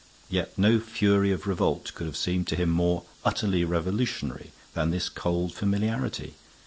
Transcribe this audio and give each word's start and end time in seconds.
Yet 0.31 0.57
no 0.57 0.79
fury 0.79 1.31
of 1.31 1.45
revolt 1.45 1.93
could 1.93 2.07
have 2.07 2.17
seemed 2.17 2.47
to 2.47 2.55
him 2.55 2.71
more 2.71 3.03
utterly 3.23 3.63
revolutionary 3.63 4.51
than 4.73 4.89
this 4.89 5.09
cold 5.09 5.53
familiarity. 5.53 6.33